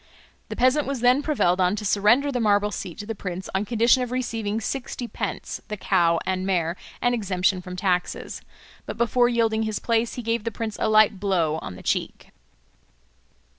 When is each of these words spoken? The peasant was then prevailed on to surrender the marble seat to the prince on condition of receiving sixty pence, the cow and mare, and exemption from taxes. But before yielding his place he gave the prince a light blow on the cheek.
The 0.49 0.55
peasant 0.55 0.87
was 0.87 1.01
then 1.01 1.21
prevailed 1.21 1.61
on 1.61 1.75
to 1.75 1.85
surrender 1.85 2.31
the 2.31 2.39
marble 2.39 2.71
seat 2.71 2.97
to 2.97 3.05
the 3.05 3.13
prince 3.13 3.51
on 3.53 3.65
condition 3.65 4.01
of 4.01 4.09
receiving 4.11 4.59
sixty 4.59 5.07
pence, 5.07 5.61
the 5.67 5.77
cow 5.77 6.17
and 6.25 6.43
mare, 6.43 6.75
and 7.03 7.13
exemption 7.13 7.61
from 7.61 7.75
taxes. 7.75 8.41
But 8.87 8.97
before 8.97 9.29
yielding 9.29 9.61
his 9.61 9.77
place 9.77 10.15
he 10.15 10.23
gave 10.23 10.43
the 10.43 10.49
prince 10.49 10.75
a 10.79 10.89
light 10.89 11.19
blow 11.19 11.59
on 11.61 11.75
the 11.75 11.83
cheek. 11.83 12.31